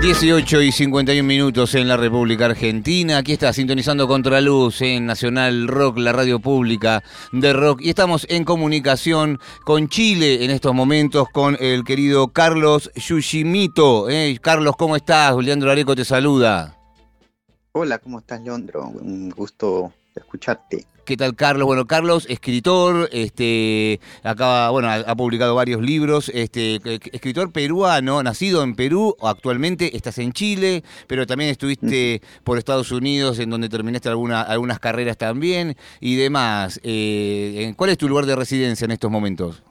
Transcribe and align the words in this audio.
18 0.00 0.62
y 0.62 0.70
51 0.70 1.26
minutos 1.26 1.74
en 1.74 1.88
la 1.88 1.96
República 1.96 2.46
Argentina. 2.46 3.18
Aquí 3.18 3.32
está 3.32 3.52
sintonizando 3.52 4.06
Contraluz 4.06 4.80
en 4.80 5.06
Nacional 5.06 5.66
Rock, 5.66 5.98
la 5.98 6.12
radio 6.12 6.38
pública 6.38 7.02
de 7.32 7.52
rock. 7.52 7.80
Y 7.82 7.88
estamos 7.88 8.24
en 8.30 8.44
comunicación 8.44 9.40
con 9.64 9.88
Chile 9.88 10.44
en 10.44 10.52
estos 10.52 10.72
momentos 10.72 11.28
con 11.30 11.56
el 11.58 11.82
querido 11.82 12.28
Carlos 12.28 12.92
Yushimito. 12.94 14.08
Eh, 14.08 14.38
Carlos, 14.40 14.76
¿cómo 14.78 14.94
estás? 14.94 15.36
Leandro 15.36 15.72
Areco 15.72 15.96
te 15.96 16.04
saluda. 16.04 16.76
Hola, 17.72 17.98
¿cómo 17.98 18.20
estás, 18.20 18.40
Leandro? 18.40 18.88
Un 18.88 19.30
gusto 19.30 19.92
escucharte. 20.14 20.86
¿Qué 21.08 21.16
tal, 21.16 21.34
Carlos? 21.34 21.64
Bueno, 21.64 21.86
Carlos, 21.86 22.26
escritor, 22.28 23.08
este, 23.12 23.98
acaba, 24.22 24.68
bueno, 24.68 24.90
ha, 24.90 25.16
publicado 25.16 25.54
varios 25.54 25.80
libros, 25.80 26.30
este, 26.34 26.80
escritor 26.84 27.50
peruano, 27.50 28.22
nacido 28.22 28.62
en 28.62 28.74
Perú, 28.74 29.16
actualmente 29.22 29.96
estás 29.96 30.18
en 30.18 30.32
Chile, 30.32 30.84
pero 31.06 31.26
también 31.26 31.48
estuviste 31.48 32.20
por 32.44 32.58
Estados 32.58 32.92
Unidos, 32.92 33.38
en 33.38 33.48
donde 33.48 33.70
terminaste 33.70 34.10
alguna, 34.10 34.42
algunas 34.42 34.80
carreras 34.80 35.16
también 35.16 35.78
y 35.98 36.16
demás. 36.16 36.78
Eh, 36.82 37.72
¿Cuál 37.78 37.88
es 37.88 37.96
tu 37.96 38.06
lugar 38.06 38.26
de 38.26 38.36
residencia 38.36 38.84
en 38.84 38.90
estos 38.90 39.10
momentos? 39.10 39.62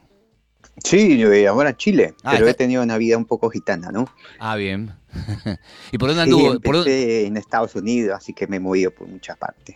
Sí, 0.83 1.19
yo, 1.19 1.31
eh, 1.31 1.47
ahora 1.47 1.77
Chile, 1.77 2.15
ah, 2.23 2.31
pero 2.33 2.47
he 2.47 2.55
tenido 2.55 2.81
una 2.81 2.97
vida 2.97 3.15
un 3.15 3.25
poco 3.25 3.51
gitana, 3.51 3.91
¿no? 3.91 4.11
Ah, 4.39 4.55
bien. 4.55 4.91
¿Y 5.91 5.99
por 5.99 6.09
dónde 6.09 6.23
anduvo? 6.23 6.53
Empecé 6.53 7.27
en 7.27 7.37
Estados 7.37 7.75
Unidos, 7.75 8.17
así 8.17 8.33
que 8.33 8.47
me 8.47 8.57
he 8.57 8.59
movido 8.59 8.89
por 8.89 9.07
muchas 9.07 9.37
partes. 9.37 9.75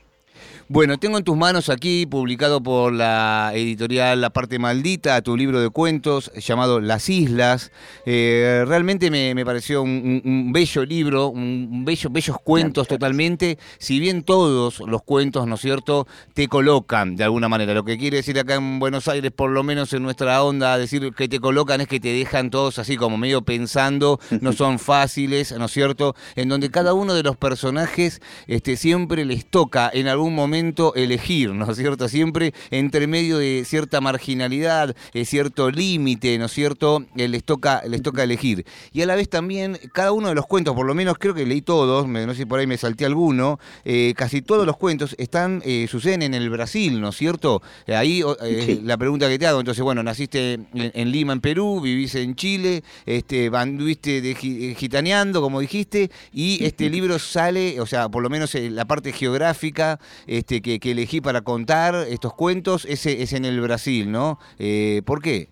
Bueno, 0.74 0.98
tengo 0.98 1.18
en 1.18 1.26
tus 1.26 1.36
manos 1.36 1.68
aquí, 1.68 2.06
publicado 2.06 2.64
por 2.64 2.94
la 2.94 3.52
editorial 3.54 4.22
La 4.22 4.30
Parte 4.30 4.58
Maldita, 4.58 5.22
tu 5.22 5.36
libro 5.36 5.60
de 5.60 5.70
cuentos 5.70 6.32
llamado 6.36 6.80
Las 6.80 7.10
Islas. 7.10 7.74
Eh, 8.06 8.64
realmente 8.66 9.12
me, 9.12 9.44
pareció 9.44 9.84
un, 9.84 10.52
bello 10.54 10.86
libro, 10.86 11.28
un 11.28 11.84
bello, 11.84 12.10
bellos 12.10 12.38
cuentos 12.42 12.88
totalmente. 12.88 13.58
Si 13.80 14.00
bien 14.00 14.24
todos 14.24 14.80
los 14.80 15.04
cuentos, 15.04 15.46
¿no 15.46 15.56
es 15.56 15.62
cierto?, 15.62 16.08
te 16.34 16.48
colocan 16.48 17.18
de 17.18 17.26
alguna 17.26 17.50
manera. 17.50 17.74
Lo 17.74 17.84
que 17.84 17.98
quiere 17.98 18.16
decir 18.16 18.40
acá 18.40 18.56
en 18.56 18.80
Buenos 18.80 19.10
Aires, 19.10 19.34
por 19.36 19.50
lo 19.50 19.64
menos 19.64 19.92
en 19.92 20.04
nuestra 20.04 20.42
onda, 20.42 20.78
decir 20.78 21.12
que 21.14 21.28
te 21.28 21.42
colocan 21.42 21.82
es 21.82 21.90
que 21.90 22.00
te 22.00 22.14
dejan 22.14 22.50
todos 22.50 22.80
así 22.80 22.96
como 22.96 23.18
medio 23.18 23.42
pensando, 23.42 24.22
no 24.40 24.54
son 24.54 24.80
fáciles, 24.80 25.52
¿no 25.52 25.66
es 25.66 25.72
cierto? 25.74 26.16
En 26.38 26.48
donde 26.48 26.72
cada 26.72 26.94
uno 26.94 27.14
de 27.14 27.24
los 27.24 27.36
personajes 27.36 28.22
este, 28.48 28.78
siempre 28.78 29.26
les 29.26 29.46
toca 29.46 29.92
en 29.94 30.08
algún 30.08 30.34
momento 30.34 30.61
elegir, 30.96 31.54
¿no 31.54 31.70
es 31.70 31.78
cierto? 31.78 32.08
Siempre 32.08 32.54
entre 32.70 33.08
medio 33.08 33.38
de 33.38 33.64
cierta 33.66 34.02
marginalidad, 34.02 34.96
de 35.14 35.26
cierto 35.26 35.72
límite, 35.72 36.38
¿no 36.38 36.46
es 36.46 36.52
cierto? 36.52 37.04
Eh, 37.16 37.28
les 37.28 37.44
toca, 37.44 37.82
les 37.88 38.02
toca 38.02 38.24
elegir. 38.24 38.66
Y 38.92 39.02
a 39.02 39.06
la 39.06 39.16
vez 39.16 39.30
también, 39.30 39.80
cada 39.94 40.12
uno 40.12 40.30
de 40.30 40.36
los 40.36 40.46
cuentos, 40.46 40.76
por 40.76 40.86
lo 40.86 40.94
menos 40.94 41.18
creo 41.18 41.34
que 41.34 41.46
leí 41.46 41.62
todos, 41.62 42.08
no 42.08 42.34
sé 42.34 42.40
si 42.40 42.46
por 42.46 42.60
ahí 42.60 42.68
me 42.68 42.78
salté 42.78 43.06
alguno, 43.06 43.60
eh, 43.86 44.14
casi 44.16 44.42
todos 44.42 44.66
los 44.66 44.78
cuentos 44.78 45.16
están, 45.18 45.62
eh, 45.66 45.88
suceden 45.90 46.22
en 46.24 46.34
el 46.34 46.50
Brasil, 46.50 47.00
¿no 47.02 47.10
es 47.10 47.18
cierto? 47.18 47.62
ahí 47.88 48.24
la 48.84 48.98
pregunta 48.98 49.28
que 49.28 49.38
te 49.38 49.48
hago, 49.48 49.60
entonces, 49.60 49.84
bueno, 49.84 50.04
naciste 50.04 50.60
en, 50.74 51.12
Lima, 51.12 51.34
en 51.34 51.42
Perú, 51.42 51.82
vivís 51.82 52.16
en 52.16 52.36
Chile, 52.36 52.84
este, 53.06 53.50
anduviste 53.54 54.22
de, 54.22 54.36
gitaneando, 54.78 55.42
como 55.42 55.60
dijiste, 55.60 56.10
y 56.32 56.64
este 56.64 56.90
libro 56.90 57.20
sale, 57.20 57.80
o 57.80 57.86
sea, 57.86 58.10
por 58.10 58.24
lo 58.24 58.30
menos 58.30 58.54
la 58.56 58.86
parte 58.86 59.12
geográfica, 59.12 60.00
este, 60.28 60.51
que, 60.60 60.80
elegí 60.84 61.22
para 61.22 61.42
contar 61.42 61.96
estos 62.10 62.34
cuentos 62.34 62.86
ese 62.86 63.24
es 63.24 63.32
en 63.32 63.46
el 63.46 63.62
Brasil, 63.62 64.12
¿no? 64.12 64.40
Eh, 64.60 65.02
¿Por 65.06 65.22
qué? 65.22 65.48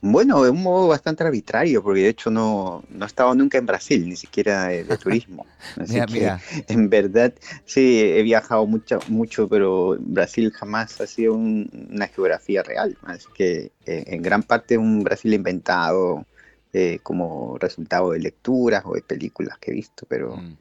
Bueno, 0.00 0.44
de 0.44 0.50
un 0.50 0.62
modo 0.62 0.86
bastante 0.86 1.24
arbitrario, 1.24 1.82
porque 1.82 2.02
de 2.02 2.08
hecho 2.08 2.30
no, 2.30 2.84
no 2.88 3.04
he 3.04 3.06
estado 3.06 3.34
nunca 3.34 3.58
en 3.58 3.66
Brasil, 3.66 4.08
ni 4.08 4.14
siquiera 4.14 4.68
de, 4.68 4.84
turismo. 4.96 5.44
Así 5.76 6.00
que, 6.06 6.32
en 6.68 6.88
verdad, 6.88 7.34
sí, 7.64 8.00
he 8.00 8.22
viajado 8.22 8.64
mucho, 8.66 9.00
mucho 9.08 9.48
pero 9.48 9.96
Brasil 9.98 10.52
jamás 10.52 11.00
ha 11.00 11.06
sido 11.06 11.34
una 11.34 12.06
geografía 12.06 12.62
real. 12.62 12.96
Así 13.02 13.26
que 13.34 13.72
eh, 13.86 14.04
en 14.06 14.22
gran 14.22 14.44
parte 14.44 14.78
un 14.78 15.02
Brasil 15.02 15.34
inventado 15.34 16.24
eh, 16.72 17.00
como 17.02 17.58
resultado 17.58 18.12
de 18.12 18.20
lecturas 18.20 18.84
o 18.86 18.94
de 18.94 19.02
películas 19.02 19.58
que 19.58 19.72
he 19.72 19.74
visto, 19.74 20.06
pero... 20.08 20.36
Mm. 20.36 20.56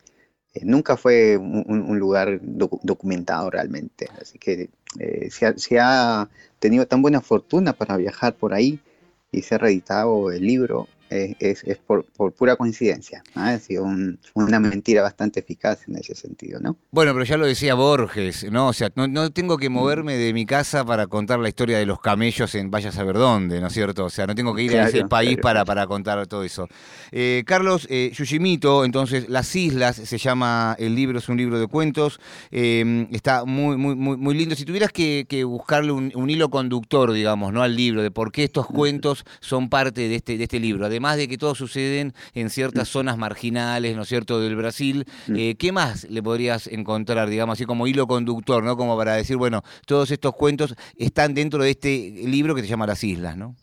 Eh, 0.57 0.62
nunca 0.63 0.97
fue 0.97 1.38
un, 1.38 2.00
lugar 2.00 2.40
documentado 2.41 3.50
realmente. 3.50 4.07
Así 4.19 4.40
que 4.40 4.69
eh, 5.00 5.29
se, 5.29 5.79
ha, 5.79 6.29
tenido 6.59 6.88
tan 6.88 7.01
buena 7.01 7.22
fortuna 7.22 7.73
para 7.73 7.97
viajar 7.97 8.35
por 8.35 8.53
ahí 8.53 8.79
y 9.31 9.44
se 9.44 9.56
ha 9.56 9.57
reeditado 9.59 10.31
el 10.31 10.46
libro 10.46 10.88
es, 11.09 11.63
por, 11.85 12.06
pura 12.34 12.56
coincidencia. 12.56 13.23
Ha 13.35 13.57
sido 13.59 13.85
una 14.34 14.59
mentira 14.59 15.01
bastante 15.01 15.40
eficaz 15.40 15.88
en 15.88 15.97
ese 15.97 16.16
sentido, 16.16 16.59
¿no? 16.59 16.78
Bueno, 16.91 17.13
pero 17.13 17.25
ya 17.25 17.38
lo 17.38 17.45
decía 17.45 17.73
Borges, 17.75 18.51
¿no? 18.51 18.68
O 18.68 18.73
sea, 18.73 18.90
no, 18.95 19.31
tengo 19.31 19.57
que 19.57 19.69
moverme 19.69 20.16
de 20.17 20.34
mi 20.34 20.46
casa 20.46 20.85
para 20.85 21.07
contar 21.07 21.40
la 21.40 21.50
historia 21.50 21.78
de 21.78 21.85
los 21.85 22.00
camellos 22.00 22.53
en 22.56 22.72
vaya 22.72 22.90
a 22.90 22.91
saber 22.91 23.16
dónde, 23.16 23.62
¿no 23.62 23.67
es 23.67 23.73
cierto? 23.73 24.06
O 24.06 24.09
sea, 24.09 24.28
no 24.28 24.35
tengo 24.35 24.53
que 24.56 24.63
ir 24.63 24.78
a 24.78 24.88
ese 24.88 25.06
país 25.06 25.38
para, 25.41 25.66
para 25.66 25.88
contar 25.88 26.25
todo 26.28 26.44
eso. 26.44 26.67
Eh, 27.12 27.44
Carlos 27.46 27.88
eh, 27.90 28.12
Yushimito, 28.13 28.85
entonces, 28.85 29.29
Las 29.29 29.56
Islas, 29.56 29.96
se 29.96 30.17
llama 30.17 30.75
el 30.79 30.96
libro, 30.96 31.19
es 31.19 31.29
un 31.29 31.38
libro 31.38 31.59
de 31.59 31.67
cuentos, 31.67 32.19
em, 32.51 33.07
está 33.12 33.46
muy, 33.46 33.78
muy, 33.78 33.96
muy, 33.96 34.17
muy 34.17 34.35
lindo. 34.35 34.56
Si 34.56 34.66
tuvieras 34.66 34.91
que, 34.91 35.25
buscarle 35.46 35.91
un, 35.91 36.29
hilo 36.29 36.50
conductor, 36.50 37.13
digamos, 37.13 37.53
¿no? 37.53 37.63
Al 37.63 37.75
libro, 37.75 38.01
de 38.01 38.12
por 38.12 38.31
qué 38.31 38.44
estos 38.44 38.67
cuentos 38.67 39.23
son 39.40 39.69
parte 39.69 40.09
de 40.09 40.16
este, 40.16 40.38
de 40.38 40.44
este 40.44 40.59
libro, 40.59 40.85
además 40.97 41.18
de 41.18 41.28
que 41.28 41.38
todos 41.38 41.59
suceden 41.59 42.13
en 42.34 42.50
ciertas 42.50 42.90
zonas 42.90 43.18
marginales, 43.18 43.96
¿no 43.96 44.02
es 44.02 44.08
cierto?, 44.08 44.41
del 44.41 44.56
Brasil, 44.56 45.06
eh, 45.35 45.56
¿qué 45.56 45.72
más 45.72 46.09
le 46.09 46.24
podrías 46.24 46.66
encontrar, 46.66 47.30
digamos, 47.30 47.53
así 47.53 47.66
como 47.66 47.85
hilo 47.85 48.08
conductor, 48.08 48.63
¿no? 48.63 48.75
Como 48.75 48.97
para 48.97 49.13
decir, 49.13 49.38
bueno, 49.38 49.62
todos 49.85 50.09
estos 50.09 50.35
cuentos 50.35 50.75
están 50.97 51.35
dentro 51.35 51.63
de 51.63 51.69
este 51.69 52.09
libro 52.25 52.56
que 52.56 52.62
se 52.62 52.68
llama 52.68 52.88
Las 52.88 53.03
Islas, 53.03 53.38
¿no? 53.38 53.56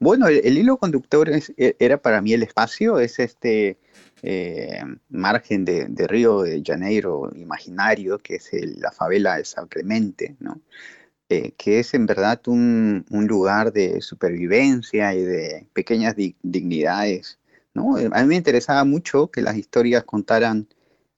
Bueno, 0.00 0.26
el, 0.26 0.58
hilo 0.58 0.76
conductor 0.76 1.30
e, 1.30 1.76
era 1.78 1.96
para 1.96 2.20
mí 2.20 2.32
el 2.32 2.42
espacio, 2.42 2.98
es 2.98 3.18
este 3.20 3.78
eh, 4.22 4.82
margen 5.10 5.64
de, 5.64 5.86
Río 6.08 6.42
de 6.42 6.60
Janeiro 6.64 7.30
imaginario, 7.36 8.18
que 8.18 8.34
es 8.34 8.50
la 8.78 8.90
favela 8.90 9.36
de 9.36 9.44
San 9.44 9.68
Clemente, 9.68 10.34
¿no? 10.40 10.60
Eh, 11.30 11.52
que 11.56 11.78
es 11.78 11.94
en 11.94 12.04
verdad 12.04 12.40
un, 12.48 13.06
lugar 13.10 13.72
de 13.72 14.02
supervivencia 14.02 15.14
y 15.14 15.22
de 15.22 15.66
pequeñas 15.72 16.14
dignidades. 16.16 17.38
¿no? 17.72 17.96
A 17.96 18.20
mí 18.22 18.26
me 18.26 18.36
interesaba 18.36 18.84
mucho 18.84 19.30
que 19.30 19.40
las 19.40 19.56
historias 19.56 20.04
contaran 20.04 20.68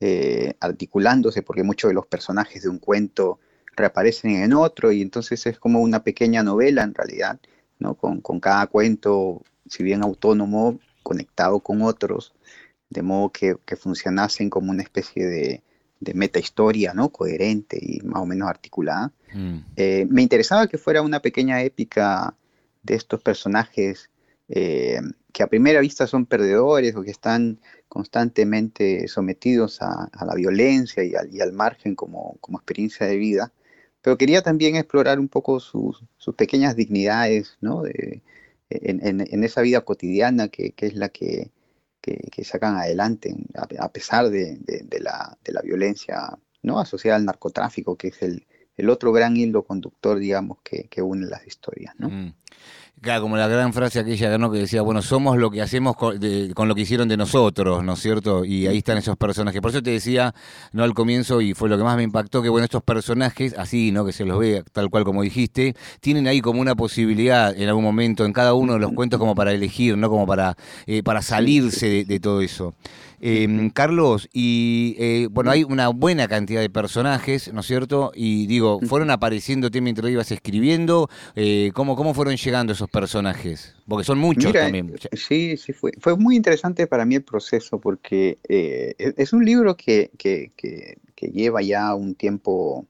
eh, 0.00 0.54
articulándose, 0.60 1.42
porque 1.42 1.64
muchos 1.64 1.88
de 1.88 1.94
los 1.94 2.06
personajes 2.06 2.62
de 2.62 2.68
un 2.68 2.78
cuento 2.78 3.40
reaparecen 3.76 4.36
en 4.36 4.52
otro, 4.52 4.92
y 4.92 5.02
entonces 5.02 5.44
es 5.46 5.58
como 5.58 5.80
una 5.80 6.04
pequeña 6.04 6.42
novela 6.44 6.84
en 6.84 6.94
realidad, 6.94 7.40
¿no? 7.80 7.94
con, 7.94 8.20
cada 8.40 8.68
cuento, 8.68 9.42
si 9.68 9.82
bien 9.82 10.02
autónomo, 10.04 10.78
conectado 11.02 11.60
con 11.60 11.82
otros, 11.82 12.32
de 12.90 13.02
modo 13.02 13.30
que, 13.30 13.56
que 13.66 13.76
funcionasen 13.76 14.50
como 14.50 14.70
una 14.70 14.82
especie 14.82 15.26
de, 15.26 15.62
de 16.00 16.14
meta 16.14 16.38
historia, 16.38 16.92
¿no? 16.94 17.10
Coherente 17.10 17.78
y 17.80 18.00
más 18.00 18.22
o 18.22 18.26
menos 18.26 18.48
articulada. 18.48 19.12
Mm. 19.32 19.58
Eh, 19.76 20.06
me 20.08 20.22
interesaba 20.22 20.66
que 20.66 20.78
fuera 20.78 21.02
una 21.02 21.20
pequeña 21.20 21.62
épica 21.62 22.34
de 22.82 22.94
estos 22.94 23.20
personajes 23.22 24.10
eh, 24.48 25.00
que 25.32 25.42
a 25.42 25.48
primera 25.48 25.80
vista 25.80 26.06
son 26.06 26.26
perdedores 26.26 26.94
o 26.94 27.02
que 27.02 27.10
están 27.10 27.58
constantemente 27.88 29.08
sometidos 29.08 29.80
a, 29.80 30.10
la 30.24 30.34
violencia 30.34 31.02
y 31.04 31.14
al, 31.14 31.52
margen 31.52 31.94
como, 31.94 32.38
experiencia 32.52 33.06
de 33.06 33.16
vida. 33.16 33.52
Pero 34.02 34.18
quería 34.18 34.42
también 34.42 34.76
explorar 34.76 35.18
un 35.18 35.28
poco 35.28 35.60
sus, 35.60 36.02
pequeñas 36.36 36.76
dignidades, 36.76 37.56
¿no? 37.60 37.82
en, 38.68 39.44
esa 39.44 39.62
vida 39.62 39.80
cotidiana 39.80 40.48
que 40.48 40.74
es 40.76 40.94
la 40.94 41.08
que 41.08 41.50
que, 42.30 42.44
sacan 42.44 42.76
adelante 42.76 43.34
a, 43.54 43.90
pesar 43.90 44.30
de, 44.30 44.58
la, 45.00 45.36
violencia 45.62 46.38
¿no? 46.62 46.78
asociada 46.78 47.16
al 47.16 47.24
narcotráfico, 47.24 47.96
que 47.96 48.08
es 48.08 48.22
el, 48.22 48.90
otro 48.90 49.12
gran 49.12 49.36
hilo 49.36 49.64
conductor, 49.64 50.18
digamos, 50.18 50.58
que, 50.62 51.02
une 51.02 51.26
las 51.26 51.46
historias. 51.46 51.94
¿no? 51.98 52.10
Mm. 52.10 52.34
Claro, 53.02 53.22
como 53.22 53.36
la 53.36 53.46
gran 53.46 53.74
frase 53.74 54.00
aquella 54.00 54.38
¿no? 54.38 54.50
que 54.50 54.58
decía, 54.58 54.80
bueno, 54.80 55.02
somos 55.02 55.36
lo 55.36 55.50
que 55.50 55.60
hacemos 55.60 55.96
con, 55.96 56.18
lo 56.18 56.74
que 56.74 56.80
hicieron 56.80 57.08
de 57.08 57.18
nosotros, 57.18 57.84
¿no 57.84 57.92
es 57.92 58.00
cierto? 58.00 58.44
Y 58.44 58.66
ahí 58.66 58.78
están 58.78 58.96
esos 58.96 59.16
personajes. 59.18 59.60
Por 59.60 59.70
eso 59.70 59.82
te 59.82 59.90
decía, 59.90 60.34
no 60.72 60.82
al 60.82 60.94
comienzo, 60.94 61.42
y 61.42 61.52
fue 61.52 61.68
lo 61.68 61.76
que 61.76 61.84
más 61.84 61.96
me 61.96 62.04
impactó, 62.04 62.42
que 62.42 62.48
bueno, 62.48 62.64
estos 62.64 62.82
personajes, 62.82 63.54
así, 63.58 63.92
¿no? 63.92 64.06
Que 64.06 64.12
se 64.12 64.24
los 64.24 64.38
ve 64.38 64.64
tal 64.72 64.88
cual 64.88 65.04
como 65.04 65.22
dijiste, 65.22 65.76
tienen 66.00 66.26
ahí 66.26 66.40
como 66.40 66.60
una 66.60 66.74
posibilidad 66.74 67.54
en 67.54 67.68
algún 67.68 67.84
momento, 67.84 68.24
en 68.24 68.32
cada 68.32 68.54
uno 68.54 68.72
de 68.72 68.78
los 68.80 68.92
cuentos, 68.92 69.20
como 69.20 69.34
para 69.34 69.52
elegir, 69.52 69.98
¿no? 69.98 70.08
Como 70.08 70.26
para, 70.26 70.56
eh, 70.86 71.02
para 71.02 71.20
salirse 71.20 72.06
de 72.06 72.18
todo 72.18 72.40
eso. 72.40 72.74
Em, 73.20 73.70
Carlos, 73.70 74.28
y 74.32 74.96
eh, 74.98 75.28
bueno, 75.30 75.50
hay 75.50 75.64
una 75.64 75.88
buena 75.88 76.28
cantidad 76.28 76.60
de 76.60 76.70
personajes, 76.70 77.52
¿no 77.52 77.60
es 77.60 77.66
cierto? 77.66 78.12
Y 78.14 78.46
digo, 78.46 78.80
¿fueron 78.80 79.10
apareciendo 79.10 79.70
mientras 79.80 80.10
ibas 80.10 80.30
escribiendo? 80.30 81.08
Eh, 81.34 81.70
¿cómo, 81.74 81.96
¿Cómo 81.96 82.14
fueron 82.14 82.36
llegando 82.36 82.72
esos 82.72 82.90
personajes? 82.90 83.74
Porque 83.86 84.04
son 84.04 84.18
muchos 84.18 84.52
también. 84.52 84.94
Sí, 85.12 85.56
sí, 85.56 85.72
fue, 85.72 85.92
fue 85.98 86.16
muy 86.16 86.36
interesante 86.36 86.86
para 86.86 87.04
mí 87.04 87.14
el 87.16 87.22
proceso 87.22 87.80
porque 87.80 88.38
eh, 88.48 88.94
es 88.98 89.32
un 89.32 89.44
libro 89.44 89.76
que, 89.76 90.10
que, 90.18 90.52
que, 90.56 91.26
lleva 91.28 91.62
ya 91.62 91.94
un 91.94 92.14
tiempo 92.14 92.86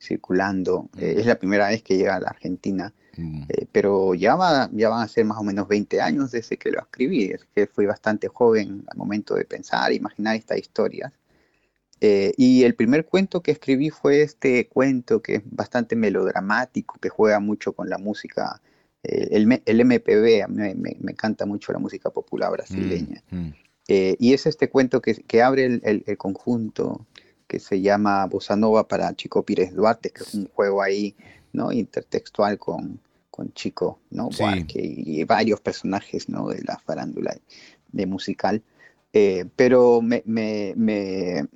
circulando. 0.00 0.88
Eh, 0.98 1.16
es 1.18 1.26
la 1.26 1.36
primera 1.36 1.68
vez 1.68 1.82
que 1.82 1.96
llega 1.96 2.16
a 2.16 2.20
la 2.20 2.28
Argentina. 2.28 2.92
Mm. 3.16 3.42
Eh, 3.48 3.66
pero 3.72 4.14
ya, 4.14 4.36
va, 4.36 4.68
ya 4.72 4.88
van 4.88 5.02
a 5.02 5.08
ser 5.08 5.24
más 5.24 5.38
o 5.38 5.42
menos 5.42 5.68
20 5.68 6.00
años 6.00 6.30
desde 6.30 6.56
que 6.56 6.70
lo 6.70 6.80
escribí. 6.80 7.24
Es 7.24 7.46
que 7.54 7.66
fui 7.66 7.86
bastante 7.86 8.28
joven 8.28 8.84
al 8.88 8.96
momento 8.96 9.34
de 9.34 9.44
pensar, 9.44 9.92
imaginar 9.92 10.36
estas 10.36 10.58
historias. 10.58 11.12
Eh, 12.00 12.32
y 12.36 12.64
el 12.64 12.74
primer 12.74 13.06
cuento 13.06 13.42
que 13.42 13.52
escribí 13.52 13.88
fue 13.88 14.20
este 14.20 14.68
cuento 14.68 15.22
que 15.22 15.36
es 15.36 15.42
bastante 15.46 15.96
melodramático, 15.96 16.98
que 17.00 17.08
juega 17.08 17.40
mucho 17.40 17.72
con 17.72 17.88
la 17.88 17.96
música, 17.96 18.60
eh, 19.02 19.28
el, 19.30 19.62
el, 19.64 19.84
MPB, 19.84 20.44
a 20.44 20.48
mí 20.48 20.74
me, 20.74 20.96
me, 21.00 21.12
encanta 21.12 21.46
mucho 21.46 21.72
la 21.72 21.78
música 21.78 22.10
popular 22.10 22.52
brasileña. 22.52 23.22
Mm, 23.30 23.38
mm. 23.38 23.54
y 23.88 24.34
es 24.34 24.44
este 24.44 24.68
cuento 24.68 25.00
que, 25.00 25.14
que 25.14 25.42
abre 25.42 25.64
el, 25.64 26.04
el, 26.06 26.18
conjunto 26.18 27.06
que 27.46 27.60
se 27.60 27.80
llama 27.80 28.26
Bossa 28.26 28.56
Nova 28.56 28.86
para 28.86 29.14
Chico 29.16 29.42
Pires 29.42 29.74
Duarte, 29.74 30.10
que 30.10 30.22
es 30.22 30.34
un 30.34 30.48
juego 30.48 30.82
ahí 30.82 31.16
¿no? 31.54 31.72
intertextual 31.72 32.58
con, 32.58 33.00
con 33.36 33.52
Chico, 33.52 34.00
¿no? 34.10 34.30
y, 34.68 35.22
varios 35.24 35.60
personajes, 35.60 36.30
¿no? 36.30 36.48
De 36.48 36.62
la 36.64 36.78
farándula 36.78 37.36
de 37.92 38.06
musical. 38.06 38.62
Eh, 39.12 39.44
pero 39.54 40.00
me, 40.00 40.22
me, 40.24 40.72
me, 40.74 41.46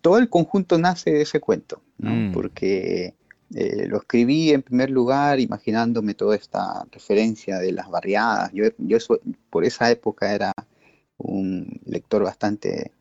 todo 0.00 0.18
el 0.18 0.28
conjunto 0.28 0.78
nace 0.78 1.10
de 1.10 1.22
ese 1.22 1.40
cuento, 1.40 1.82
¿no? 1.98 2.10
Mm. 2.10 2.32
Porque 2.32 3.14
eh, 3.56 3.86
lo 3.88 3.96
escribí 3.98 4.50
en 4.50 4.62
primer 4.62 4.90
lugar 4.90 5.40
imaginándome 5.40 6.14
toda 6.14 6.36
esta 6.36 6.86
referencia 6.92 7.58
de 7.58 7.72
las 7.72 7.90
barriadas. 7.90 8.52
Yo, 8.52 8.66
yo 8.78 8.98
por 9.50 9.64
esa 9.64 9.90
época 9.90 10.32
era 10.32 10.52
un 11.18 11.80
lector 11.86 12.22
bastante, 12.22 12.92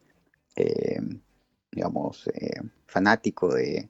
eh, 0.55 0.99
digamos, 1.71 2.27
fanático 2.87 3.53
de, 3.53 3.87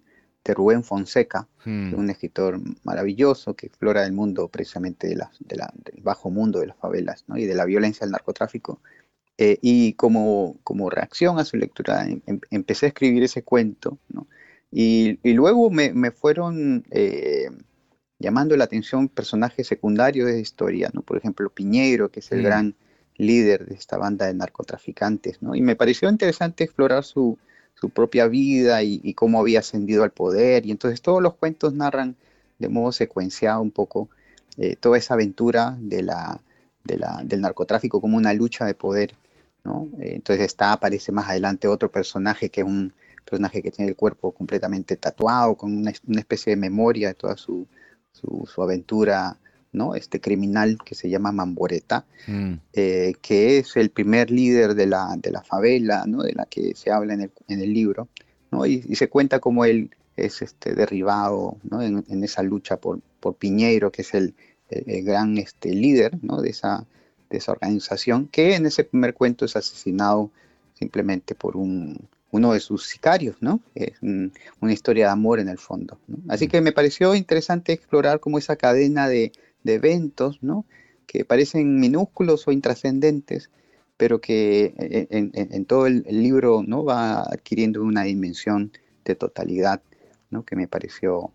de 0.50 0.56
Rubén 0.56 0.84
Fonseca, 0.84 1.48
hmm. 1.63 1.94
un 1.94 2.10
escritor 2.10 2.60
maravilloso 2.84 3.56
que 3.56 3.68
explora 3.68 4.06
el 4.06 4.13
mundo 4.13 4.48
precisamente 4.48 5.07
de 5.07 5.16
la, 5.16 5.31
del 5.40 6.01
bajo 6.01 6.31
mundo 6.31 6.60
de 6.60 6.68
las 6.68 6.78
favelas 6.78 7.24
y 7.36 7.46
de 7.46 7.54
la 7.54 7.66
violencia 7.66 8.06
del 8.06 8.12
narcotráfico. 8.12 8.81
Eh, 9.38 9.57
y 9.62 9.94
como, 9.94 10.57
como 10.63 10.90
reacción 10.90 11.40
a 11.40 11.46
su 11.46 11.56
lectura 11.56 12.06
em, 12.06 12.19
em, 12.25 12.42
empecé 12.51 12.88
a 12.88 12.90
escribir 12.90 13.24
ese 13.24 13.42
cuento 13.44 13.98
y, 14.69 15.18
y, 15.24 15.34
luego 15.34 15.69
me, 15.69 15.94
me 15.94 16.12
fueron 16.12 16.84
eh, 16.92 17.50
llamando 18.18 18.57
la 18.57 18.66
atención 18.66 19.07
personajes 19.07 19.66
secundarios 19.66 20.28
de 20.28 20.34
la 20.34 20.40
historia, 20.40 20.90
¿no? 20.94 21.04
por 21.04 21.18
ejemplo 21.18 21.50
Piñeiro, 21.50 22.10
que 22.10 22.19
es 22.19 22.31
el 22.34 22.42
hmm. 22.42 22.44
gran 22.44 22.75
líder 23.16 23.66
de 23.66 23.75
esta 23.75 23.98
banda 23.98 24.25
de 24.25 24.34
narcotraficantes, 24.34 25.42
¿no? 25.42 25.56
y 25.56 25.62
me 25.62 25.75
pareció 25.78 26.10
interesante 26.10 26.66
explorar 26.66 27.06
su, 27.06 27.38
su 27.80 27.90
propia 27.90 28.28
vida 28.28 28.84
y, 28.84 29.14
cómo 29.14 29.40
había 29.40 29.60
ascendido 29.60 30.04
al 30.04 30.12
poder. 30.12 30.66
Y 30.66 30.72
entonces 30.72 31.02
todos 31.02 31.22
los 31.22 31.36
cuentos 31.36 31.74
narran 31.74 32.16
de 32.58 32.70
modo 32.70 32.92
secuenciado 32.92 33.62
un 33.62 33.72
poco 33.72 34.10
eh, 34.58 34.76
toda 34.76 34.98
esa 34.98 35.14
aventura 35.14 35.78
del 35.80 36.10
narcotráfico 37.42 38.02
como 38.02 38.18
una 38.18 38.34
lucha 38.34 38.66
de 38.66 38.74
poder. 38.74 39.14
¿no? 39.64 39.88
Eh, 40.00 40.14
entonces 40.16 40.46
está, 40.46 40.74
aparece 40.74 41.12
más 41.12 41.30
adelante 41.30 41.68
otro 41.68 41.92
personaje 41.92 42.50
que 42.50 42.62
es 42.62 42.68
un 42.68 42.94
personaje 43.24 43.62
que 43.62 43.72
tiene 43.72 43.90
el 43.92 43.96
cuerpo 43.96 44.31
completamente 44.31 44.98
tatuado, 44.98 45.56
con 45.56 45.78
una, 45.78 45.92
especie 45.92 46.52
de 46.52 46.58
memoria 46.58 47.10
de 47.10 47.14
toda 47.14 47.38
su, 47.38 47.68
su 48.12 48.62
aventura 48.62 49.38
¿no? 49.71 49.95
Este 49.95 50.19
criminal 50.19 50.77
que 50.83 50.95
se 50.95 51.10
llama 51.10 51.31
Mamboreta, 51.31 52.06
mm. 52.27 52.54
eh, 52.74 53.13
que 53.21 53.60
es 53.60 53.75
el 53.77 53.92
primer 53.92 54.31
líder 54.31 54.75
de 54.75 54.88
la, 54.88 55.16
de 55.18 55.31
la 55.31 55.44
favela, 55.44 56.06
¿no? 56.07 56.24
De 56.24 56.33
la 56.33 56.45
que 56.45 56.74
se 56.75 56.92
habla 56.92 57.13
en 57.13 57.21
el, 57.21 57.31
en 57.48 57.62
el 57.62 57.74
libro, 57.74 58.07
¿no? 58.51 58.66
Y, 58.66 58.81
se 58.95 59.10
cuenta 59.10 59.39
como 59.39 59.66
él 59.66 59.92
es 60.18 60.42
este, 60.42 60.74
derribado, 60.74 61.57
¿no? 61.69 61.81
En, 61.81 62.24
esa 62.24 62.44
lucha 62.44 62.77
por, 62.77 63.00
por 63.19 63.36
Piñeiro, 63.36 63.92
que 63.92 64.01
es 64.01 64.13
el, 64.13 64.33
el, 64.69 65.04
gran 65.04 65.38
este, 65.38 65.74
líder, 65.74 66.18
¿no? 66.21 66.42
De 66.42 66.50
esa, 66.50 66.86
de 67.30 67.38
esa 67.38 67.51
organización, 67.51 68.27
que 68.27 68.56
en 68.56 68.66
ese 68.66 68.83
primer 68.83 69.13
cuento 69.13 69.45
es 69.45 69.56
asesinado 69.56 70.31
simplemente 70.74 71.36
por 71.36 71.57
un, 71.57 72.07
uno 72.31 72.54
de 72.54 72.60
sus 72.60 72.88
sicarios, 72.88 73.38
¿no? 73.42 73.62
Es 73.75 73.94
una 74.01 74.74
historia 74.74 75.06
de 75.07 75.12
amor 75.12 75.39
en 75.39 75.50
el 75.50 75.57
fondo. 75.57 76.00
Así 76.27 76.48
mm. 76.48 76.50
que 76.50 76.62
me 76.62 76.71
pareció 76.71 77.16
interesante 77.16 77.74
explorar 77.74 78.19
como 78.19 78.38
esa 78.38 78.56
cadena 78.56 79.07
de, 79.07 79.31
de 79.63 79.75
eventos, 79.75 80.39
¿no? 80.41 80.65
Que 81.06 81.25
parecen 81.25 81.79
minúsculos 81.79 82.47
o 82.47 82.51
intrascendentes, 82.51 83.50
pero 83.97 84.21
que 84.21 84.73
en, 84.77 85.65
todo 85.65 85.88
el, 85.88 86.03
libro 86.07 86.63
¿no? 86.65 86.85
va 86.85 87.21
adquiriendo 87.21 87.83
una 87.83 88.03
dimensión 88.03 88.71
de 89.03 89.15
totalidad, 89.15 89.81
¿no? 90.29 90.45
Que 90.45 90.56
me 90.56 90.67
pareció 90.67 91.31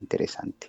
interesante. 0.00 0.68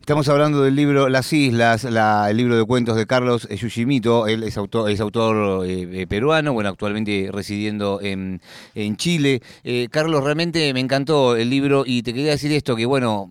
Estamos 0.00 0.28
hablando 0.28 0.62
del 0.62 0.74
libro 0.74 1.08
Las 1.10 1.32
Islas, 1.32 1.84
el 1.84 2.36
libro 2.36 2.56
de 2.56 2.64
cuentos 2.64 2.96
de 2.96 3.06
Carlos 3.06 3.46
Yushimito. 3.48 4.26
Él 4.26 4.42
es 4.42 4.56
autor, 4.56 4.90
es 4.90 4.98
autor 4.98 5.64
eh, 5.66 5.86
eh, 5.92 6.06
peruano, 6.06 6.54
bueno, 6.54 6.70
actualmente 6.70 7.28
residiendo 7.30 8.00
en, 8.02 8.40
Chile. 8.96 9.42
Eh, 9.62 9.88
Carlos, 9.90 10.24
realmente 10.24 10.72
me 10.74 10.80
encantó 10.80 11.36
el 11.36 11.50
libro 11.50 11.84
y 11.86 12.02
te 12.02 12.14
quería 12.14 12.32
decir 12.32 12.50
esto, 12.50 12.74
que 12.74 12.86
bueno, 12.86 13.30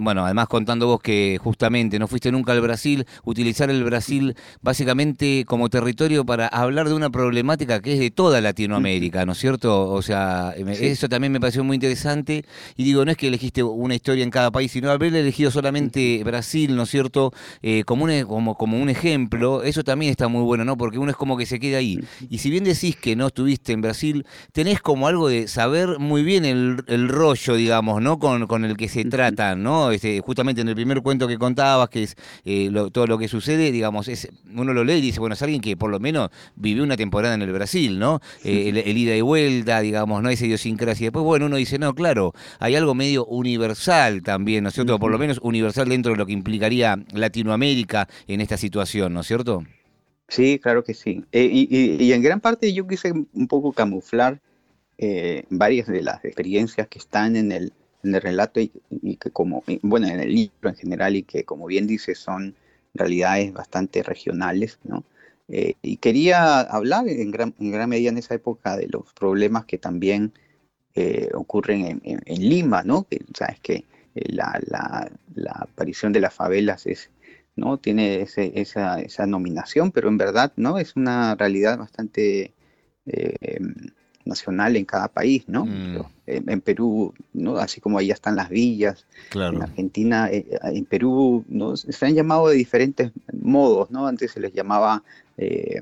bueno, 0.00 0.24
además 0.24 0.48
contando 0.48 0.86
vos 0.86 1.00
que 1.00 1.38
justamente 1.42 1.98
no 1.98 2.06
fuiste 2.06 2.30
nunca 2.30 2.52
al 2.52 2.60
Brasil, 2.60 3.06
utilizar 3.24 3.70
el 3.70 3.82
Brasil 3.82 4.36
básicamente 4.60 5.44
como 5.46 5.70
territorio 5.70 6.24
para 6.24 6.46
hablar 6.46 6.88
de 6.88 6.94
una 6.94 7.10
problemática 7.10 7.80
que 7.80 7.94
es 7.94 7.98
de 7.98 8.10
toda 8.10 8.40
Latinoamérica, 8.40 9.24
¿no 9.24 9.32
es 9.32 9.38
cierto? 9.38 9.90
O 9.90 10.02
sea, 10.02 10.54
eso 10.56 11.08
también 11.08 11.32
me 11.32 11.40
pareció 11.40 11.64
muy 11.64 11.74
interesante 11.74 12.44
y 12.76 12.84
digo, 12.84 13.04
no 13.04 13.10
es 13.10 13.16
que 13.16 13.28
elegiste 13.28 13.62
una 13.62 13.94
historia 13.94 14.22
en 14.22 14.30
cada 14.30 14.52
país, 14.52 14.70
sino 14.70 14.81
haber 14.90 15.14
elegido 15.14 15.50
solamente 15.50 16.22
Brasil, 16.24 16.74
¿no 16.74 16.84
es 16.84 16.90
cierto? 16.90 17.32
Eh, 17.62 17.84
como, 17.84 18.04
un, 18.04 18.24
como, 18.24 18.56
como 18.56 18.78
un 18.78 18.88
ejemplo, 18.88 19.62
eso 19.62 19.84
también 19.84 20.10
está 20.10 20.28
muy 20.28 20.42
bueno, 20.42 20.64
¿no? 20.64 20.76
Porque 20.76 20.98
uno 20.98 21.10
es 21.10 21.16
como 21.16 21.36
que 21.36 21.46
se 21.46 21.60
queda 21.60 21.78
ahí. 21.78 22.00
Y 22.28 22.38
si 22.38 22.50
bien 22.50 22.64
decís 22.64 22.96
que 22.96 23.16
no 23.16 23.28
estuviste 23.28 23.72
en 23.72 23.82
Brasil, 23.82 24.26
tenés 24.52 24.80
como 24.80 25.06
algo 25.08 25.28
de 25.28 25.48
saber 25.48 25.98
muy 25.98 26.22
bien 26.22 26.44
el, 26.44 26.82
el 26.86 27.08
rollo, 27.08 27.54
digamos, 27.54 28.02
¿no? 28.02 28.18
Con, 28.18 28.46
con, 28.46 28.64
el 28.64 28.76
que 28.76 28.88
se 28.88 29.04
trata, 29.04 29.54
¿no? 29.54 29.90
Este, 29.90 30.20
justamente 30.20 30.60
en 30.60 30.68
el 30.68 30.74
primer 30.74 31.02
cuento 31.02 31.28
que 31.28 31.38
contabas, 31.38 31.88
que 31.88 32.04
es 32.04 32.16
eh, 32.44 32.70
todo 32.92 33.06
lo 33.06 33.18
que 33.18 33.28
sucede, 33.28 33.72
digamos, 33.72 34.08
es, 34.08 34.28
uno 34.54 34.72
lo 34.72 34.84
lee 34.84 34.94
y 34.94 35.00
dice, 35.00 35.20
bueno, 35.20 35.34
es 35.34 35.42
alguien 35.42 35.60
que 35.60 35.76
por 35.76 35.90
lo 35.90 36.00
menos 36.00 36.30
vivió 36.56 36.82
una 36.82 36.96
temporada 36.96 37.34
en 37.34 37.42
el 37.42 37.52
Brasil, 37.52 37.98
¿no? 37.98 38.20
Eh, 38.44 38.82
el, 38.84 38.98
ida 38.98 39.16
y 39.16 39.20
vuelta, 39.20 39.80
digamos, 39.80 40.22
¿no? 40.22 40.30
Esa 40.30 40.46
idiosincrasia. 40.46 41.06
Después, 41.06 41.24
bueno, 41.24 41.46
uno 41.46 41.56
dice, 41.56 41.78
no, 41.78 41.94
claro, 41.94 42.32
hay 42.58 42.76
algo 42.76 42.94
medio 42.94 43.24
universal 43.26 44.22
también, 44.22 44.64
¿no 44.64 44.70
es 44.72 44.76
cierto? 44.76 44.98
Por 44.98 45.12
lo 45.12 45.18
menos 45.18 45.38
universal 45.42 45.88
dentro 45.88 46.12
de 46.12 46.18
lo 46.18 46.26
que 46.26 46.32
implicaría 46.32 46.98
Latinoamérica 47.12 48.08
en 48.26 48.40
esta 48.40 48.56
situación, 48.56 49.12
¿no 49.12 49.20
es 49.20 49.26
cierto? 49.26 49.62
Sí, 50.28 50.58
claro 50.58 50.82
que 50.82 50.94
sí. 50.94 51.22
Eh, 51.30 51.50
y, 51.52 52.10
en 52.10 52.22
gran 52.22 52.40
parte 52.40 52.72
yo 52.72 52.86
quise 52.86 53.12
un 53.12 53.48
poco 53.48 53.74
camuflar 53.74 54.40
eh, 54.96 55.44
varias 55.50 55.88
de 55.88 56.00
las 56.00 56.24
experiencias 56.24 56.88
que 56.88 56.98
están 56.98 57.36
en 57.36 57.52
el, 57.52 57.72
relato 58.02 58.58
y, 58.58 58.70
que 59.16 59.30
como, 59.30 59.62
bueno, 59.82 60.08
en 60.08 60.20
el 60.20 60.34
libro 60.34 60.70
en 60.70 60.74
general 60.74 61.16
y 61.16 61.22
que 61.22 61.44
como 61.44 61.66
bien 61.66 61.86
dice 61.86 62.14
son 62.14 62.54
realidades 62.94 63.52
bastante 63.52 64.02
regionales, 64.02 64.78
¿no? 64.84 65.04
Eh, 65.48 65.74
y 65.82 65.98
quería 65.98 66.60
hablar 66.60 67.06
en 67.08 67.30
gran, 67.30 67.54
medida 67.58 68.08
en 68.08 68.16
esa 68.16 68.34
época 68.34 68.78
de 68.78 68.88
los 68.88 69.12
problemas 69.12 69.66
que 69.66 69.76
también 69.76 70.32
ocurren 71.34 72.00
en, 72.04 72.48
Lima, 72.48 72.82
¿no? 72.84 73.04
Que, 73.04 73.20
sabes 73.34 73.60
que 73.60 73.84
eh, 74.14 74.32
la, 74.32 74.60
la, 75.34 75.52
aparición 75.52 76.12
de 76.12 76.20
las 76.20 76.34
favelas 76.34 76.86
es, 76.86 77.10
¿no? 77.56 77.78
tiene 77.78 78.22
esa, 78.22 79.00
esa, 79.00 79.26
nominación, 79.26 79.90
pero 79.92 80.08
en 80.08 80.18
verdad 80.18 80.52
¿no? 80.56 80.78
es 80.78 80.96
una 80.96 81.34
realidad 81.34 81.78
bastante 81.78 82.52
eh, 83.06 83.58
nacional 84.24 84.76
en 84.76 84.84
cada 84.84 85.08
país. 85.08 85.44
¿no? 85.48 85.64
Mm. 85.64 86.04
En, 86.26 86.60
Perú, 86.60 87.12
¿no? 87.32 87.56
así 87.56 87.80
como 87.80 87.98
allá 87.98 88.14
están 88.14 88.36
las 88.36 88.48
villas, 88.48 89.06
en 89.34 89.62
Argentina, 89.62 90.30
eh, 90.30 90.46
en 90.62 90.84
Perú 90.84 91.44
¿no? 91.48 91.76
se 91.76 92.06
han 92.06 92.14
llamado 92.14 92.48
de 92.48 92.56
diferentes 92.56 93.12
modos. 93.32 93.90
¿no? 93.90 94.06
Antes 94.06 94.32
se 94.32 94.40
les 94.40 94.52
llamaba... 94.52 95.02
Eh, 95.38 95.80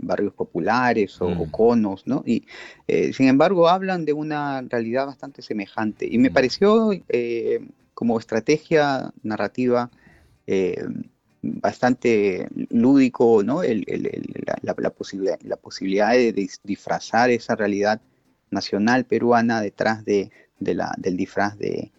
barrios 0.00 0.34
populares 0.34 1.20
o, 1.20 1.28
mm. 1.28 1.50
conos, 1.50 2.06
¿no? 2.06 2.22
Y 2.26 2.46
eh, 2.88 3.12
sin 3.12 3.28
embargo 3.28 3.68
hablan 3.68 4.04
de 4.04 4.12
una 4.12 4.62
realidad 4.62 5.06
bastante 5.06 5.42
semejante. 5.42 6.06
Y 6.10 6.18
me 6.18 6.30
mm. 6.30 6.32
pareció 6.32 6.90
eh, 7.08 7.60
como 7.94 8.18
estrategia 8.18 9.12
narrativa 9.22 9.90
bastante 11.42 12.48
lúdico, 12.70 13.42
¿no? 13.44 13.62
la, 13.62 14.90
posibilidad, 14.90 15.38
la 15.42 15.56
posibilidad 15.56 16.10
de 16.10 16.32
disfrazar 16.64 17.30
esa 17.30 17.54
realidad 17.54 18.00
nacional 18.50 19.04
peruana 19.04 19.60
detrás 19.60 20.04
de, 20.04 20.30
la, 20.58 20.92
del 20.98 21.16
disfraz 21.16 21.56
de, 21.56 21.92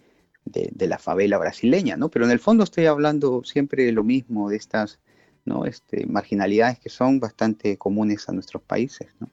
de, 0.44 0.86
la 0.86 0.98
favela 0.98 1.38
brasileña, 1.38 1.96
¿no? 1.96 2.10
Pero 2.10 2.24
en 2.24 2.30
el 2.30 2.38
fondo 2.38 2.64
estoy 2.64 2.86
hablando 2.86 3.42
siempre 3.44 3.84
de 3.84 3.92
lo 3.92 4.04
mismo, 4.04 4.50
de 4.50 4.56
estas 4.56 4.98
¿no? 5.44 5.64
este, 5.64 6.06
marginalidades 6.06 6.78
que 6.78 6.88
son 6.88 7.20
bastante 7.20 7.76
comunes 7.76 8.28
a 8.28 8.32
nuestros 8.32 8.62
países, 8.62 9.08
¿no? 9.20 9.30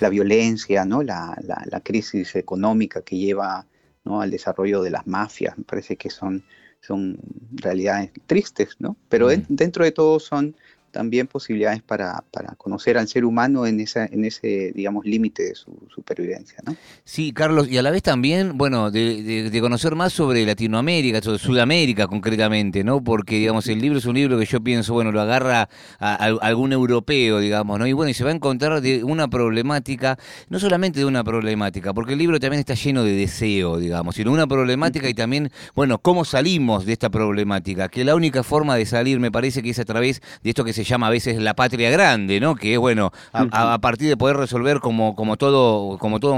La 0.00 0.10
violencia, 0.10 0.84
¿no? 0.84 1.02
La, 1.02 1.38
la, 1.42 1.80
crisis 1.80 2.36
económica 2.36 3.00
que 3.00 3.16
lleva 3.16 3.66
¿no? 4.04 4.20
al 4.20 4.30
desarrollo 4.30 4.82
de 4.82 4.90
las 4.90 5.06
mafias, 5.06 5.56
me 5.56 5.64
parece 5.64 5.96
que 5.96 6.10
son, 6.10 6.44
son 6.80 7.18
realidades 7.52 8.10
tristes, 8.26 8.76
¿no? 8.78 8.96
Pero 9.08 9.28
dentro 9.28 9.84
de 9.84 9.92
todo 9.92 10.20
son 10.20 10.54
también 10.96 11.26
posibilidades 11.26 11.82
para, 11.82 12.24
para, 12.30 12.54
conocer 12.54 12.96
al 12.96 13.06
ser 13.06 13.26
humano 13.26 13.66
en, 13.66 13.80
esa, 13.80 14.06
en 14.06 14.24
ese, 14.24 14.72
digamos, 14.74 15.04
límite 15.04 15.42
de 15.42 15.54
su 15.54 15.76
supervivencia. 15.94 16.56
¿no? 16.64 16.74
Sí, 17.04 17.32
Carlos, 17.32 17.68
y 17.68 17.76
a 17.76 17.82
la 17.82 17.90
vez 17.90 18.02
también, 18.02 18.56
bueno, 18.56 18.90
de, 18.90 19.50
de, 19.50 19.60
conocer 19.60 19.94
más 19.94 20.14
sobre 20.14 20.46
Latinoamérica, 20.46 21.20
sobre 21.20 21.38
Sudamérica 21.38 22.06
concretamente, 22.06 22.82
¿no? 22.82 23.04
Porque, 23.04 23.36
digamos, 23.36 23.68
el 23.68 23.78
libro 23.78 23.98
es 23.98 24.06
un 24.06 24.14
libro 24.14 24.38
que 24.38 24.46
yo 24.46 24.62
pienso, 24.62 24.94
bueno, 24.94 25.12
lo 25.12 25.20
agarra 25.20 25.68
a, 25.98 26.14
algún 26.14 26.72
europeo, 26.72 27.40
digamos, 27.40 27.78
¿no? 27.78 27.86
Y 27.86 27.92
bueno, 27.92 28.08
y 28.08 28.14
se 28.14 28.24
va 28.24 28.30
a 28.30 28.34
encontrar 28.34 28.80
de 28.80 29.04
una 29.04 29.28
problemática, 29.28 30.18
no 30.48 30.58
solamente 30.58 31.00
de 31.00 31.04
una 31.04 31.22
problemática, 31.22 31.92
porque 31.92 32.14
el 32.14 32.18
libro 32.18 32.40
también 32.40 32.60
está 32.60 32.72
lleno 32.72 33.04
de 33.04 33.12
deseo, 33.12 33.76
digamos, 33.78 34.14
sino 34.14 34.32
una 34.32 34.46
problemática 34.46 35.10
y 35.10 35.14
también, 35.14 35.50
bueno, 35.74 35.98
cómo 35.98 36.24
salimos 36.24 36.86
de 36.86 36.94
esta 36.94 37.10
problemática, 37.10 37.90
que 37.90 38.02
la 38.02 38.14
única 38.14 38.42
forma 38.42 38.76
de 38.76 38.86
salir 38.86 39.20
me 39.20 39.30
parece 39.30 39.62
que 39.62 39.70
es 39.70 39.78
a 39.78 39.84
través 39.84 40.22
de 40.42 40.50
esto 40.50 40.64
que 40.64 40.72
se 40.72 40.85
llama 40.86 41.08
a 41.08 41.10
veces 41.10 41.40
la 41.40 41.54
patria 41.54 41.90
grande, 41.90 42.40
¿no? 42.40 42.54
Que 42.54 42.74
es 42.74 42.78
bueno, 42.78 43.12
a, 43.32 43.78
partir 43.78 44.08
de 44.08 44.16
poder 44.16 44.36
resolver 44.36 44.80
como, 44.80 45.14
como 45.14 45.36
todo, 45.36 45.98
como 45.98 46.20
todo, 46.20 46.36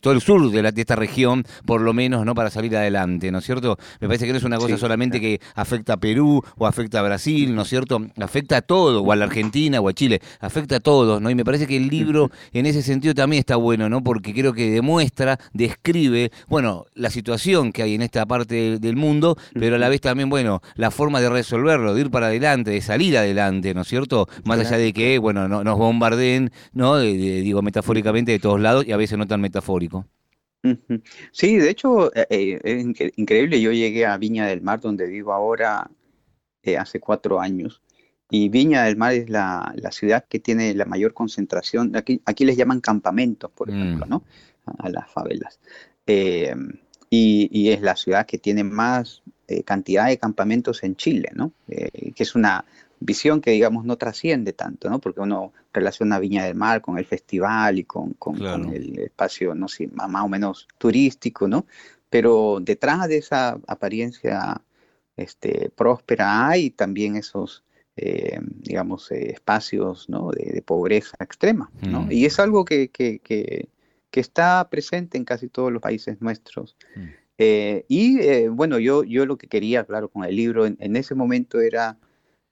todo 0.00 0.12
el 0.12 0.20
sur 0.20 0.50
de, 0.50 0.62
la, 0.62 0.72
de 0.72 0.80
esta 0.80 0.96
región, 0.96 1.44
por 1.64 1.80
lo 1.80 1.92
menos, 1.92 2.24
¿no? 2.24 2.34
Para 2.34 2.50
salir 2.50 2.76
adelante, 2.76 3.30
¿no 3.30 3.38
es 3.38 3.44
cierto? 3.44 3.78
Me 4.00 4.08
parece 4.08 4.26
que 4.26 4.32
no 4.32 4.38
es 4.38 4.44
una 4.44 4.58
cosa 4.58 4.76
solamente 4.76 5.20
que 5.20 5.40
afecta 5.54 5.94
a 5.94 5.96
Perú 5.96 6.42
o 6.56 6.66
afecta 6.66 7.00
a 7.00 7.02
Brasil, 7.02 7.54
¿no 7.54 7.62
es 7.62 7.68
cierto? 7.68 8.02
Afecta 8.20 8.58
a 8.58 8.62
todo, 8.62 9.02
o 9.02 9.12
a 9.12 9.16
la 9.16 9.24
Argentina 9.24 9.80
o 9.80 9.88
a 9.88 9.92
Chile, 9.92 10.20
afecta 10.40 10.76
a 10.76 10.80
todos, 10.80 11.20
¿no? 11.20 11.30
Y 11.30 11.34
me 11.34 11.44
parece 11.44 11.66
que 11.66 11.76
el 11.76 11.88
libro 11.88 12.30
en 12.52 12.66
ese 12.66 12.82
sentido 12.82 13.14
también 13.14 13.40
está 13.40 13.56
bueno, 13.56 13.88
¿no? 13.88 14.02
Porque 14.02 14.32
creo 14.32 14.52
que 14.52 14.70
demuestra, 14.70 15.38
describe, 15.52 16.32
bueno, 16.48 16.86
la 16.94 17.10
situación 17.10 17.72
que 17.72 17.82
hay 17.82 17.94
en 17.94 18.02
esta 18.02 18.26
parte 18.26 18.78
del 18.78 18.96
mundo, 18.96 19.36
pero 19.54 19.76
a 19.76 19.78
la 19.78 19.88
vez 19.88 20.00
también, 20.00 20.30
bueno, 20.30 20.62
la 20.74 20.90
forma 20.90 21.20
de 21.20 21.30
resolverlo, 21.30 21.94
de 21.94 22.00
ir 22.02 22.10
para 22.10 22.26
adelante, 22.26 22.70
de 22.70 22.80
salir 22.80 23.16
adelante, 23.16 23.74
¿no 23.74 23.81
es 23.82 23.88
cierto? 23.88 24.28
Más 24.44 24.58
allá 24.58 24.78
de 24.78 24.92
que, 24.92 25.18
bueno, 25.18 25.48
no, 25.48 25.62
nos 25.62 25.78
bombardeen, 25.78 26.50
¿no? 26.72 26.98
digo, 26.98 27.62
metafóricamente 27.62 28.32
de 28.32 28.38
todos 28.38 28.60
lados 28.60 28.86
y 28.86 28.92
a 28.92 28.96
veces 28.96 29.18
no 29.18 29.26
tan 29.26 29.40
metafórico. 29.40 30.06
Sí, 31.32 31.56
de 31.56 31.70
hecho, 31.70 32.14
eh, 32.14 32.26
eh, 32.30 32.60
es 32.62 33.12
increíble. 33.16 33.60
Yo 33.60 33.72
llegué 33.72 34.06
a 34.06 34.16
Viña 34.16 34.46
del 34.46 34.62
Mar, 34.62 34.80
donde 34.80 35.06
vivo 35.06 35.32
ahora, 35.32 35.90
eh, 36.62 36.76
hace 36.76 37.00
cuatro 37.00 37.40
años. 37.40 37.82
Y 38.30 38.48
Viña 38.48 38.84
del 38.84 38.96
Mar 38.96 39.12
es 39.12 39.28
la, 39.28 39.74
ciudad 39.90 40.24
que 40.28 40.38
tiene 40.38 40.74
la 40.74 40.84
mayor 40.84 41.14
concentración. 41.14 41.94
Aquí, 41.96 42.22
aquí 42.24 42.44
les 42.44 42.56
llaman 42.56 42.80
campamentos, 42.80 43.50
por 43.50 43.70
mm. 43.70 43.74
ejemplo, 43.74 44.06
¿no? 44.06 44.24
A, 44.78 44.88
las 44.88 45.10
favelas. 45.10 45.58
y, 46.06 47.48
y, 47.50 47.70
es 47.70 47.82
la 47.82 47.96
ciudad 47.96 48.26
que 48.26 48.38
tiene 48.38 48.64
más 48.64 49.22
cantidad 49.66 50.06
de 50.06 50.16
campamentos 50.16 50.82
en 50.82 50.96
Chile, 50.96 51.30
¿no? 51.34 51.52
que 51.66 52.22
es 52.22 52.34
una, 52.34 52.64
visión 53.04 53.40
que, 53.40 53.50
digamos, 53.50 53.84
no 53.84 53.96
trasciende 53.96 54.52
tanto, 54.52 54.88
¿no? 54.88 55.00
Porque 55.00 55.20
uno 55.20 55.52
relaciona 55.72 56.18
Viña 56.18 56.44
del 56.44 56.54
Mar 56.54 56.80
con 56.80 56.98
el 56.98 57.04
festival 57.04 57.78
y 57.78 57.84
con, 57.84 58.14
el 58.72 58.98
espacio, 58.98 59.54
no 59.54 59.68
sé, 59.68 59.88
más, 59.88 60.24
o 60.24 60.28
menos 60.28 60.68
turístico, 60.78 61.48
¿no? 61.48 61.66
Pero 62.10 62.58
detrás 62.60 63.08
de 63.08 63.18
esa 63.18 63.58
apariencia 63.66 64.60
este, 65.16 65.70
próspera 65.70 66.48
hay 66.48 66.70
también 66.70 67.16
esos, 67.16 67.64
eh, 67.96 68.38
digamos, 68.42 69.10
eh, 69.10 69.32
espacios 69.32 70.08
¿no? 70.08 70.30
de, 70.30 70.62
pobreza 70.62 71.16
extrema, 71.20 71.70
¿no? 71.82 72.02
Mm. 72.02 72.12
Y 72.12 72.26
es 72.26 72.38
algo 72.38 72.64
que, 72.64 72.88
que, 72.88 73.18
que, 73.18 73.68
está 74.12 74.68
presente 74.68 75.16
en 75.16 75.24
casi 75.24 75.48
todos 75.48 75.72
los 75.72 75.80
países 75.80 76.20
nuestros. 76.20 76.76
Mm. 76.94 77.00
Eh, 77.38 77.84
y 77.88 78.46
bueno, 78.48 78.78
yo, 78.78 79.04
yo 79.04 79.24
lo 79.26 79.36
que 79.36 79.48
quería, 79.48 79.84
claro, 79.84 80.08
con 80.08 80.24
el 80.24 80.36
libro 80.36 80.66
en 80.66 80.96
ese 80.96 81.14
momento 81.14 81.60
era 81.60 81.96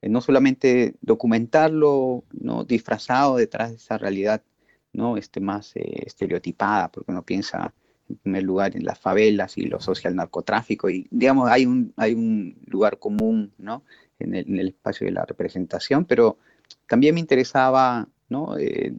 no 0.08 0.20
solamente 0.20 0.94
documentarlo, 1.00 2.24
¿no? 2.32 2.64
disfrazado 2.64 3.36
detrás 3.36 3.70
de 3.70 3.76
esa 3.76 3.98
realidad 3.98 4.42
¿no? 4.92 5.16
este, 5.16 5.40
más 5.40 5.76
eh, 5.76 6.04
estereotipada, 6.06 6.90
porque 6.90 7.12
uno 7.12 7.22
piensa 7.22 7.74
en 8.08 8.16
primer 8.16 8.42
lugar 8.42 8.76
en 8.76 8.84
las 8.84 8.98
favelas 8.98 9.56
y 9.56 9.66
lo 9.66 9.80
social 9.80 10.16
narcotráfico, 10.16 10.90
y 10.90 11.06
digamos, 11.10 11.48
hay 11.48 11.66
un, 11.66 11.92
hay 11.96 12.14
un 12.14 12.56
lugar 12.66 12.98
común 12.98 13.52
¿no? 13.58 13.84
en, 14.18 14.34
el, 14.34 14.68
espacio 14.68 15.06
de 15.06 15.12
la 15.12 15.24
representación, 15.24 16.04
pero 16.04 16.38
también 16.88 17.14
me 17.14 17.20
interesaba 17.20 18.08
¿no? 18.28 18.56
Eh, 18.58 18.94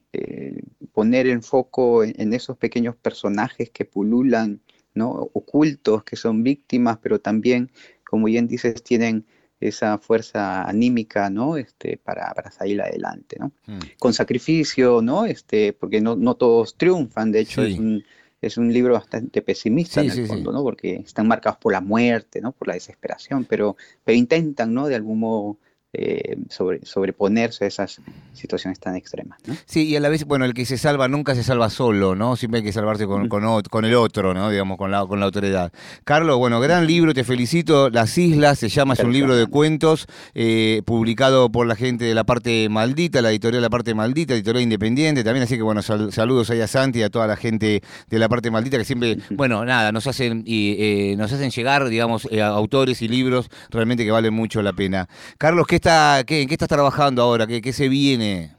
poner 0.91 1.27
el 1.27 1.41
foco 1.41 2.03
en, 2.03 2.33
esos 2.33 2.57
pequeños 2.57 2.95
personajes 2.95 3.69
que 3.69 3.85
pululan, 3.85 4.61
¿no? 4.93 5.29
ocultos, 5.33 6.03
que 6.03 6.15
son 6.15 6.43
víctimas, 6.43 6.99
pero 7.01 7.19
también, 7.19 7.71
como 8.03 8.25
bien 8.25 8.47
dices, 8.47 8.83
tienen 8.83 9.25
esa 9.61 9.99
fuerza 9.99 10.63
anímica, 10.63 11.29
¿no? 11.29 11.55
Este, 11.55 11.97
para, 11.97 12.33
para 12.33 12.51
salir 12.51 12.81
adelante, 12.81 13.37
¿no? 13.39 13.51
Mm. 13.67 13.79
Con 13.99 14.13
sacrificio, 14.13 15.01
¿no? 15.01 15.25
Este, 15.25 15.71
porque 15.71 16.01
no, 16.01 16.15
no 16.15 16.35
todos 16.35 16.75
triunfan, 16.75 17.31
de 17.31 17.41
hecho 17.41 17.61
es, 17.61 17.77
un, 17.77 18.03
es 18.41 18.57
un 18.57 18.73
libro 18.73 18.93
bastante 18.93 19.43
pesimista 19.43 20.01
en 20.01 20.09
el 20.09 20.25
fondo, 20.25 20.51
¿no? 20.51 20.63
Porque 20.63 20.95
están 20.95 21.27
marcados 21.27 21.59
por 21.59 21.71
la 21.71 21.81
muerte, 21.81 22.41
¿no? 22.41 22.51
Por 22.51 22.67
la 22.67 22.73
desesperación, 22.73 23.45
pero, 23.45 23.77
pero 24.03 24.17
intentan, 24.17 24.73
¿no? 24.73 24.87
De 24.87 24.95
algún 24.95 25.19
modo 25.19 25.57
eh, 25.93 26.37
sobre, 26.47 26.85
sobreponerse 26.85 27.65
a 27.65 27.67
esas 27.67 27.99
situaciones 28.31 28.79
tan 28.79 28.95
extremas. 28.95 29.39
Sí, 29.65 29.89
y 29.89 29.97
a 29.97 29.99
la 29.99 30.07
vez, 30.07 30.23
bueno, 30.23 30.45
el 30.45 30.53
que 30.53 30.65
se 30.65 30.77
salva 30.77 31.09
nunca 31.09 31.35
se 31.35 31.43
salva 31.43 31.69
solo, 31.69 32.15
¿no? 32.15 32.37
Siempre 32.37 32.59
hay 32.59 32.63
que 32.63 32.71
salvarse 32.71 33.05
con, 33.05 33.27
con, 33.27 33.85
el 33.85 33.95
otro, 33.95 34.33
¿no? 34.33 34.49
Digamos, 34.49 34.77
con 34.77 34.89
la, 34.89 35.05
con 35.05 35.19
la 35.19 35.25
autoridad. 35.25 35.73
Carlos, 36.05 36.37
bueno, 36.37 36.61
gran 36.61 36.87
libro, 36.87 37.13
te 37.13 37.25
felicito. 37.25 37.89
Las 37.89 38.17
Islas, 38.17 38.59
se 38.59 38.69
llama, 38.69 38.93
es 38.93 39.01
un 39.01 39.11
libro 39.11 39.35
de 39.35 39.47
cuentos 39.47 40.07
eh, 40.33 40.81
publicado 40.85 41.51
por 41.51 41.67
la 41.67 41.75
gente 41.75 42.05
de 42.05 42.15
la 42.15 42.23
parte 42.23 42.69
maldita, 42.69 43.21
la 43.21 43.31
editorial 43.31 43.57
de 43.57 43.65
la 43.65 43.69
parte 43.69 43.93
maldita, 43.93 44.33
editorial 44.33 44.63
independiente 44.63 45.25
también, 45.25 45.43
así 45.43 45.57
que 45.57 45.61
bueno, 45.61 45.81
saludos 45.81 46.49
ahí 46.51 46.61
a 46.61 46.67
Santi 46.67 46.99
y 46.99 47.03
a 47.03 47.09
toda 47.09 47.27
la 47.27 47.35
gente 47.35 47.83
de 48.09 48.19
la 48.19 48.29
parte 48.29 48.49
maldita 48.49 48.77
que 48.77 48.85
siempre, 48.85 49.17
bueno, 49.31 49.65
nada, 49.65 49.91
nos 49.91 50.07
hacen, 50.07 50.43
y, 50.45 50.77
eh, 50.79 51.15
nos 51.17 51.33
hacen 51.33 51.51
llegar, 51.51 51.89
digamos, 51.89 52.29
autores 52.31 53.01
y 53.01 53.09
libros 53.09 53.49
realmente 53.71 54.05
que 54.05 54.11
valen 54.11 54.33
mucho 54.33 54.61
la 54.61 54.71
pena. 54.71 55.09
Carlos, 55.37 55.67
¿qué 55.67 55.80
está, 55.81 56.23
qué, 56.25 56.43
¿En 56.43 56.47
qué 56.47 56.53
estás 56.53 56.69
trabajando 56.69 57.23
ahora? 57.23 57.47
¿Qué, 57.47 57.61
qué 57.61 57.73
se 57.73 57.89
viene? 57.89 58.51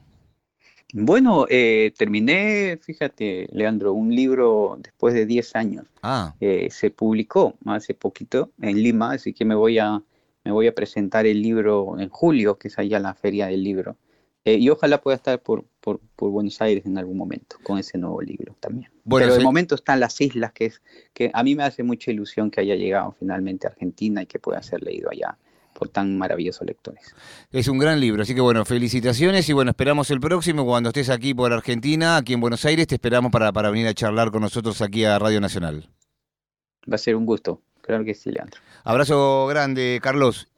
Bueno, 0.92 1.46
eh, 1.48 1.92
terminé, 1.96 2.78
fíjate, 2.82 3.48
Leandro, 3.52 3.94
un 3.94 4.14
libro 4.14 4.76
después 4.82 5.14
de 5.14 5.24
10 5.24 5.56
años. 5.56 5.86
Ah. 6.02 6.34
Eh, 6.40 6.68
se 6.70 6.90
publicó 6.90 7.54
hace 7.64 7.94
poquito 7.94 8.50
en 8.60 8.82
Lima, 8.82 9.12
así 9.12 9.32
que 9.32 9.44
me 9.44 9.54
voy 9.54 9.78
a, 9.78 10.02
me 10.44 10.50
voy 10.50 10.66
a 10.66 10.74
presentar 10.74 11.24
el 11.24 11.40
libro 11.40 11.98
en 11.98 12.10
julio, 12.10 12.58
que 12.58 12.68
es 12.68 12.78
allá 12.78 12.98
la 12.98 13.14
feria 13.14 13.46
del 13.46 13.62
libro. 13.62 13.96
Eh, 14.44 14.56
y 14.56 14.68
ojalá 14.68 15.00
pueda 15.00 15.16
estar 15.16 15.40
por, 15.40 15.64
por, 15.80 16.00
Buenos 16.16 16.60
Aires 16.60 16.84
en 16.86 16.98
algún 16.98 17.16
momento 17.16 17.56
con 17.62 17.78
ese 17.78 17.96
nuevo 17.96 18.20
libro 18.20 18.56
también. 18.60 18.90
Pero 19.08 19.32
de 19.32 19.42
momento 19.42 19.76
están 19.76 20.00
las 20.00 20.20
islas, 20.20 20.52
que, 20.52 20.66
es, 20.66 20.82
que 21.14 21.30
a 21.32 21.42
mí 21.42 21.54
me 21.54 21.62
hace 21.62 21.82
mucha 21.84 22.10
ilusión 22.10 22.50
que 22.50 22.60
haya 22.60 22.74
llegado 22.74 23.12
finalmente 23.18 23.66
a 23.66 23.70
Argentina 23.70 24.22
y 24.22 24.26
que 24.26 24.38
pueda 24.38 24.62
ser 24.62 24.82
leído 24.82 25.10
allá 25.10 25.38
tan 25.90 26.18
maravillosos 26.18 26.66
lectores. 26.66 27.14
Es 27.50 27.68
un 27.68 27.78
gran 27.78 28.00
libro, 28.00 28.22
así 28.22 28.34
que 28.34 28.40
bueno, 28.40 28.64
felicitaciones 28.64 29.48
y 29.48 29.52
bueno, 29.52 29.70
esperamos 29.70 30.10
el 30.10 30.20
próximo 30.20 30.64
cuando 30.64 30.90
estés 30.90 31.10
aquí 31.10 31.34
por 31.34 31.52
Argentina, 31.52 32.16
aquí 32.16 32.32
en 32.32 32.40
Buenos 32.40 32.64
Aires, 32.64 32.86
te 32.86 32.96
esperamos 32.96 33.30
para, 33.32 33.52
para 33.52 33.70
venir 33.70 33.86
a 33.86 33.94
charlar 33.94 34.30
con 34.30 34.42
nosotros 34.42 34.80
aquí 34.82 35.04
a 35.04 35.18
Radio 35.18 35.40
Nacional. 35.40 35.88
Va 36.90 36.96
a 36.96 36.98
ser 36.98 37.16
un 37.16 37.26
gusto, 37.26 37.60
claro 37.80 38.04
que 38.04 38.14
sí, 38.14 38.30
Leandro. 38.30 38.60
Abrazo 38.84 39.46
grande, 39.46 40.00
Carlos. 40.02 40.48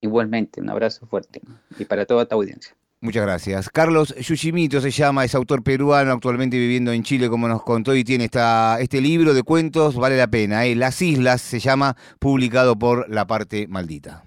Igualmente, 0.00 0.60
un 0.60 0.70
abrazo 0.70 1.06
fuerte 1.06 1.40
y 1.78 1.84
para 1.84 2.06
toda 2.06 2.26
tu 2.26 2.34
audiencia. 2.36 2.74
Muchas 3.00 3.22
gracias. 3.22 3.70
Carlos 3.70 4.12
Yushimito 4.16 4.80
se 4.80 4.90
llama, 4.90 5.24
es 5.24 5.34
autor 5.36 5.62
peruano, 5.62 6.12
actualmente 6.12 6.58
viviendo 6.58 6.90
en 6.90 7.04
Chile, 7.04 7.28
como 7.28 7.46
nos 7.46 7.62
contó, 7.62 7.94
y 7.94 8.02
tiene 8.02 8.24
esta, 8.24 8.80
este 8.80 9.00
libro 9.00 9.34
de 9.34 9.44
cuentos, 9.44 9.94
vale 9.94 10.16
la 10.16 10.26
pena. 10.26 10.66
¿eh? 10.66 10.74
Las 10.74 11.00
Islas 11.00 11.40
se 11.40 11.60
llama, 11.60 11.96
publicado 12.18 12.76
por 12.76 13.08
La 13.08 13.24
Parte 13.26 13.68
Maldita. 13.68 14.24